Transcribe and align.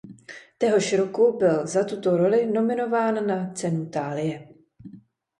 Téhož 0.57 0.93
roku 0.93 1.37
byl 1.37 1.67
za 1.67 1.83
tuto 1.83 2.17
roli 2.17 2.45
nominován 2.45 3.27
na 3.27 3.53
cenu 3.53 3.85
Thálie. 3.85 4.47